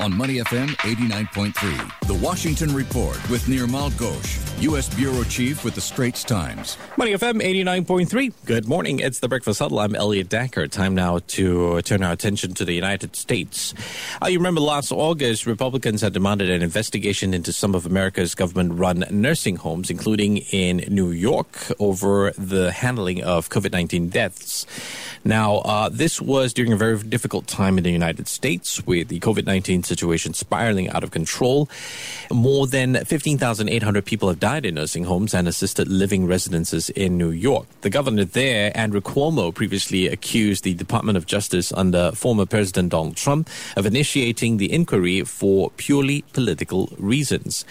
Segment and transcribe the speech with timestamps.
[0.00, 4.88] On Money FM 89.3, The Washington Report with Nirmal Ghosh, U.S.
[4.94, 6.78] Bureau Chief with The Straits Times.
[6.96, 8.32] Money FM 89.3.
[8.46, 9.00] Good morning.
[9.00, 9.78] It's the Breakfast Huddle.
[9.78, 10.70] I'm Elliot Danker.
[10.70, 13.74] Time now to turn our attention to the United States.
[14.22, 18.78] Uh, you remember last August, Republicans had demanded an investigation into some of America's government
[18.78, 24.64] run nursing homes, including in New York, over the handling of COVID 19 deaths.
[25.24, 29.20] Now, uh, this was during a very difficult time in the United States with the
[29.20, 31.68] COVID 19 situation spiraling out of control.
[32.30, 37.30] More than 15,800 people have died in nursing homes and assisted living residences in New
[37.30, 37.66] York.
[37.80, 43.16] The governor there, Andrew Cuomo, previously accused the Department of Justice under former President Donald
[43.16, 47.64] Trump of initiating the inquiry for purely political reasons.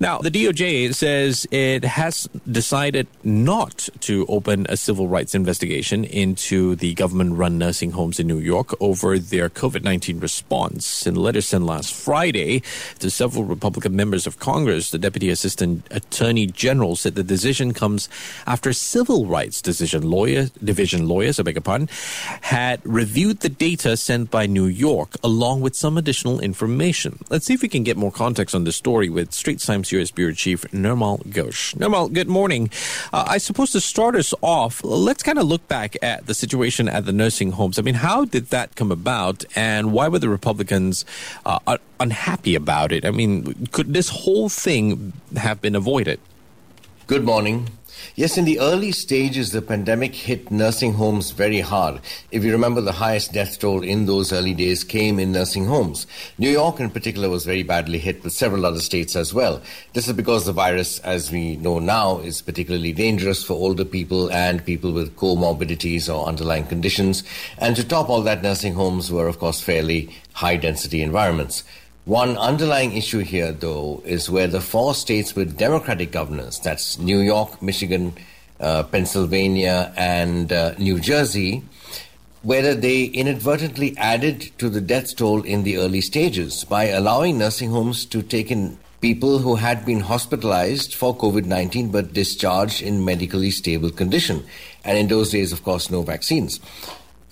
[0.00, 6.74] Now, the DOJ says it has decided not to open a civil rights investigation into
[6.76, 11.06] the government run nursing homes in New York over their COVID 19 response.
[11.06, 12.62] In a letter sent last Friday
[12.98, 18.08] to several Republican members of Congress, the Deputy Assistant Attorney General said the decision comes
[18.46, 21.88] after civil rights decision lawyer, division lawyers, I beg your pardon,
[22.42, 27.18] had reviewed the data sent by New York along with some additional information.
[27.30, 30.10] Let's see if we can get more context on the story with Straits Times U.S.
[30.10, 31.74] Bureau Chief Nirmal Ghosh.
[31.76, 32.70] Nirmal, good morning.
[33.12, 36.88] Uh, I suppose to start us off, let's kind of look back at the situation
[36.88, 37.78] at the nursing homes.
[37.78, 41.04] I mean, how did that come about, and why were the Republicans
[41.50, 43.04] Uh, unhappy about it?
[43.04, 46.20] I mean, could this whole thing have been avoided?
[47.08, 47.66] Good morning.
[48.14, 52.00] Yes, in the early stages, the pandemic hit nursing homes very hard.
[52.30, 56.06] If you remember, the highest death toll in those early days came in nursing homes.
[56.38, 59.62] New York, in particular, was very badly hit, with several other states as well.
[59.92, 64.30] This is because the virus, as we know now, is particularly dangerous for older people
[64.32, 67.24] and people with comorbidities or underlying conditions.
[67.58, 71.64] And to top all that, nursing homes were, of course, fairly high density environments.
[72.06, 77.20] One underlying issue here, though, is where the four states with Democratic governors, that's New
[77.20, 78.14] York, Michigan,
[78.58, 81.62] uh, Pennsylvania, and uh, New Jersey,
[82.42, 87.70] whether they inadvertently added to the death toll in the early stages by allowing nursing
[87.70, 93.04] homes to take in people who had been hospitalized for COVID 19 but discharged in
[93.04, 94.44] medically stable condition.
[94.84, 96.60] And in those days, of course, no vaccines.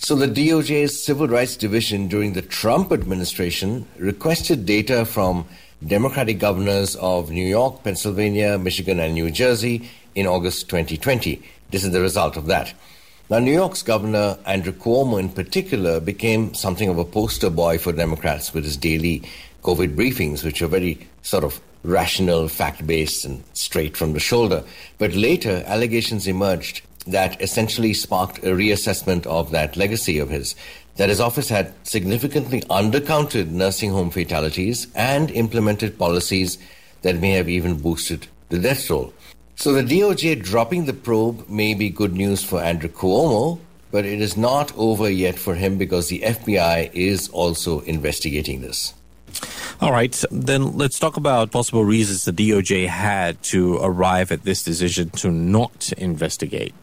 [0.00, 5.44] So the DOJ's Civil Rights Division during the Trump administration requested data from
[5.84, 11.42] Democratic governors of New York, Pennsylvania, Michigan, and New Jersey in August 2020.
[11.72, 12.72] This is the result of that.
[13.28, 17.92] Now, New York's governor, Andrew Cuomo in particular, became something of a poster boy for
[17.92, 19.25] Democrats with his daily
[19.65, 24.62] COVID briefings, which are very sort of rational, fact based, and straight from the shoulder.
[24.98, 30.54] But later, allegations emerged that essentially sparked a reassessment of that legacy of his.
[30.96, 36.58] That his office had significantly undercounted nursing home fatalities and implemented policies
[37.02, 39.12] that may have even boosted the death toll.
[39.56, 43.58] So the DOJ dropping the probe may be good news for Andrew Cuomo,
[43.91, 48.94] but it is not over yet for him because the FBI is also investigating this.
[49.80, 54.62] All right, then let's talk about possible reasons the DOJ had to arrive at this
[54.62, 56.74] decision to not investigate.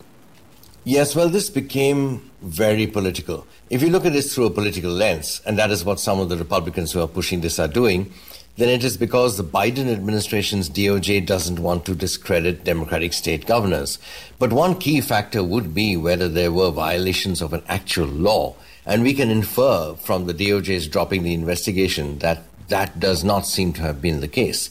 [0.87, 3.47] Yes, well, this became very political.
[3.71, 6.29] If you look at this through a political lens, and that is what some of
[6.29, 8.13] the Republicans who are pushing this are doing,
[8.57, 13.97] then it is because the Biden administration's DOJ doesn't want to discredit Democratic state governors.
[14.37, 18.55] But one key factor would be whether there were violations of an actual law.
[18.85, 23.73] And we can infer from the DOJ's dropping the investigation that that does not seem
[23.73, 24.69] to have been the case.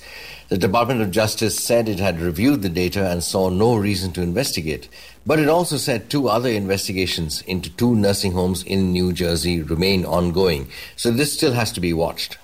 [0.49, 4.23] The Department of Justice said it had reviewed the data and saw no reason to
[4.23, 4.89] investigate.
[5.27, 10.05] But it also said two other investigations into two nursing homes in New Jersey remain
[10.05, 10.69] ongoing.
[10.97, 12.39] So this still has to be watched.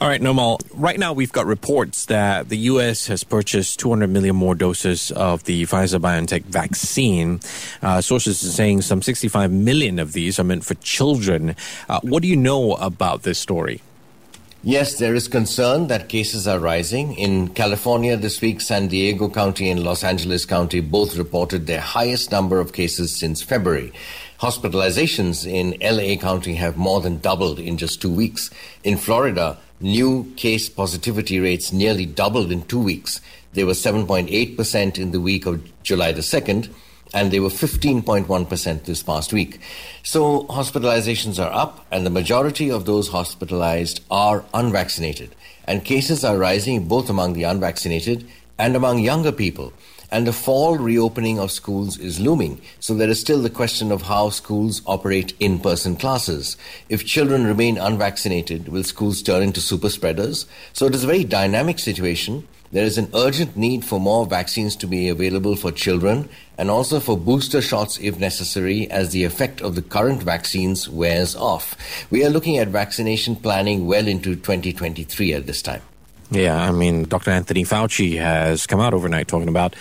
[0.00, 0.60] All right, Nirmal.
[0.74, 3.08] Right now, we've got reports that the U.S.
[3.08, 7.40] has purchased 200 million more doses of the Pfizer BioNTech vaccine.
[7.82, 11.56] Uh, sources are saying some 65 million of these are meant for children.
[11.88, 13.82] Uh, what do you know about this story?
[14.64, 17.14] Yes, there is concern that cases are rising.
[17.14, 22.32] In California this week, San Diego County and Los Angeles County both reported their highest
[22.32, 23.92] number of cases since February.
[24.40, 28.50] Hospitalizations in LA County have more than doubled in just two weeks.
[28.82, 33.20] In Florida, new case positivity rates nearly doubled in two weeks.
[33.52, 36.68] They were 7.8% in the week of July the 2nd
[37.14, 39.60] and they were 15.1% this past week.
[40.02, 45.34] So hospitalizations are up, and the majority of those hospitalized are unvaccinated.
[45.66, 48.26] And cases are rising both among the unvaccinated
[48.58, 49.72] and among younger people.
[50.10, 52.60] and the fall reopening of schools is looming.
[52.80, 56.56] So there is still the question of how schools operate in person classes.
[56.88, 60.46] If children remain unvaccinated, will schools turn into super spreaders?
[60.72, 62.48] So it is a very dynamic situation.
[62.70, 66.28] There is an urgent need for more vaccines to be available for children
[66.58, 71.34] and also for booster shots if necessary as the effect of the current vaccines wears
[71.34, 71.76] off.
[72.10, 75.80] We are looking at vaccination planning well into 2023 at this time.
[76.30, 77.30] Yeah, I mean, Dr.
[77.30, 79.74] Anthony Fauci has come out overnight talking about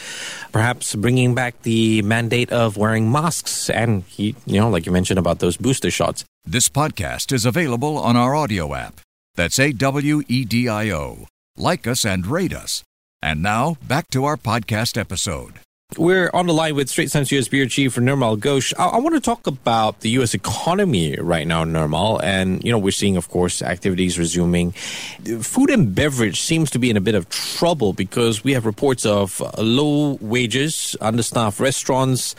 [0.54, 5.20] perhaps bringing back the mandate of wearing masks and he, you know, like you mentioned
[5.20, 6.24] about those booster shots.
[6.46, 9.02] This podcast is available on our audio app.
[9.36, 11.28] That's A W E D I O.
[11.60, 12.84] Like us and rate us.
[13.20, 15.54] And now, back to our podcast episode.
[15.98, 17.48] We're on the line with Straits Times U.S.
[17.48, 18.74] Bureau Chief Nirmal Ghosh.
[18.78, 20.36] I, I, want to talk about the U.S.
[20.36, 22.22] economy right now, Nirmal.
[22.22, 24.74] And, you know, we're seeing, of course, activities resuming.
[24.74, 29.04] Food and beverage seems to be in a bit of trouble because we have reports
[29.06, 32.36] of low wages, understaffed restaurants.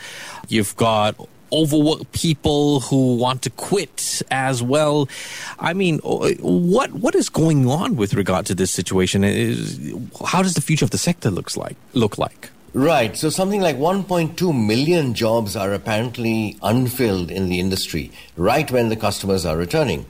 [0.47, 1.15] You've got
[1.51, 5.07] overworked people who want to quit as well.
[5.59, 9.23] I mean, uh, what what is going on with regard to this situation?
[9.23, 9.79] Is
[10.25, 12.51] How does the future of the sector looks like look like?
[12.73, 13.17] Right.
[13.17, 18.95] So something like 1.2 million jobs are apparently unfilled in the industry right when the
[18.95, 20.05] customers are returning.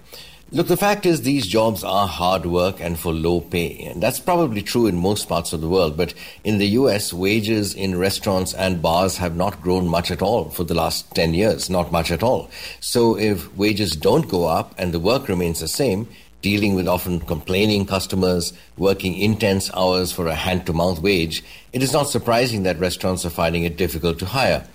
[0.51, 3.84] Look, the fact is these jobs are hard work and for low pay.
[3.84, 5.96] And that's probably true in most parts of the world.
[5.96, 10.50] But in the US, wages in restaurants and bars have not grown much at all
[10.50, 11.69] for the last 10 years.
[11.69, 12.50] Not much at all.
[12.80, 16.07] So if wages don't go up and the work remains the same,
[16.42, 21.44] dealing with often complaining customers, working intense hours for a hand to mouth wage,
[21.74, 24.66] it is not surprising that restaurants are finding it difficult to hire.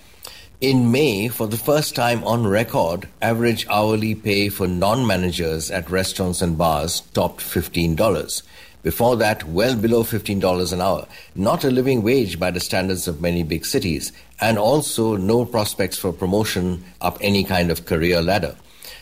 [0.61, 5.89] In May, for the first time on record, average hourly pay for non managers at
[5.89, 8.41] restaurants and bars topped $15.
[8.81, 11.07] Before that, well below $15 an hour.
[11.35, 15.97] Not a living wage by the standards of many big cities, and also no prospects
[15.97, 18.55] for promotion up any kind of career ladder.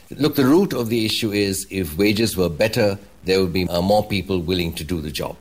[0.10, 3.84] Look, the root of the issue is if wages were better, there would be uh,
[3.84, 5.38] more people willing to do the job.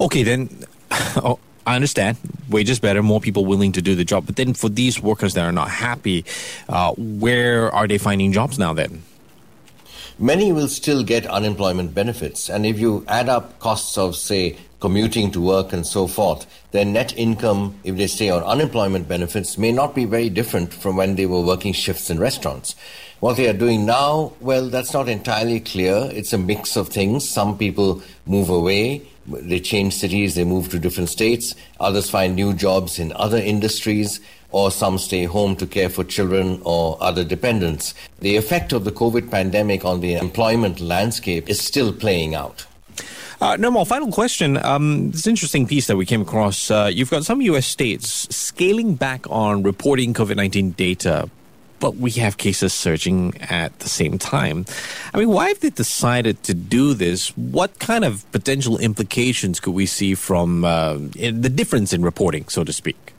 [0.00, 0.64] Okay, then.
[1.66, 2.16] I understand
[2.48, 4.26] wages better, more people willing to do the job.
[4.26, 6.24] But then, for these workers that are not happy,
[6.68, 8.72] uh, where are they finding jobs now?
[8.72, 9.02] Then
[10.18, 15.30] many will still get unemployment benefits, and if you add up costs of, say, commuting
[15.30, 19.70] to work and so forth, their net income, if they stay on unemployment benefits, may
[19.70, 22.74] not be very different from when they were working shifts in restaurants.
[23.20, 26.08] What they are doing now, well, that's not entirely clear.
[26.12, 27.28] It's a mix of things.
[27.28, 31.54] Some people move away, they change cities, they move to different states.
[31.78, 34.20] Others find new jobs in other industries,
[34.52, 37.94] or some stay home to care for children or other dependents.
[38.20, 42.66] The effect of the COVID pandemic on the employment landscape is still playing out.
[43.40, 43.86] Uh, no more.
[43.86, 44.58] Final question.
[44.58, 46.70] Um, this interesting piece that we came across.
[46.70, 47.66] Uh, you've got some U.S.
[47.66, 51.30] states scaling back on reporting COVID 19 data
[51.80, 54.66] but we have cases surging at the same time.
[55.12, 57.36] I mean, why have they decided to do this?
[57.36, 62.62] What kind of potential implications could we see from uh, the difference in reporting, so
[62.62, 63.14] to speak?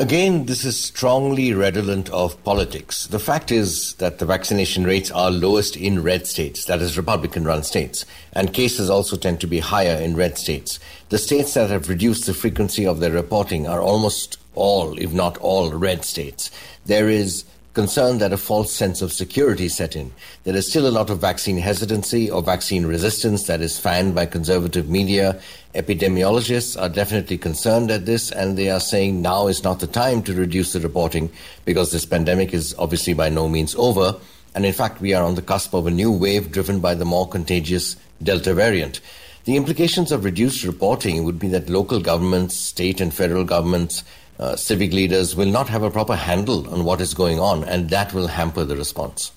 [0.00, 3.06] Again, this is strongly redolent of politics.
[3.06, 7.44] The fact is that the vaccination rates are lowest in red states, that is, Republican
[7.44, 10.80] run states, and cases also tend to be higher in red states.
[11.10, 15.38] The states that have reduced the frequency of their reporting are almost all, if not
[15.38, 16.50] all, red states.
[16.86, 20.12] There is concerned that a false sense of security set in.
[20.44, 24.26] There is still a lot of vaccine hesitancy or vaccine resistance that is fanned by
[24.26, 25.40] conservative media.
[25.74, 30.22] Epidemiologists are definitely concerned at this, and they are saying now is not the time
[30.22, 31.30] to reduce the reporting
[31.64, 34.16] because this pandemic is obviously by no means over.
[34.54, 37.04] And in fact, we are on the cusp of a new wave driven by the
[37.04, 39.00] more contagious Delta variant.
[39.46, 44.04] The implications of reduced reporting would be that local governments, state and federal governments,
[44.38, 47.90] uh, civic leaders will not have a proper handle on what is going on, and
[47.90, 49.32] that will hamper the response.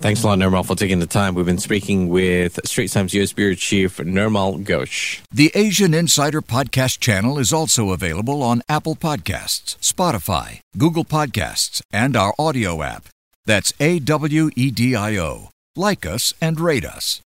[0.00, 1.34] Thanks a lot, Nirmal, for taking the time.
[1.34, 3.32] We've been speaking with Straits Times U.S.
[3.32, 5.22] Bureau Chief Nirmal Ghosh.
[5.32, 12.16] The Asian Insider Podcast channel is also available on Apple Podcasts, Spotify, Google Podcasts, and
[12.16, 13.08] our audio app.
[13.46, 15.50] That's A W E D I O.
[15.76, 17.20] Like us and rate us.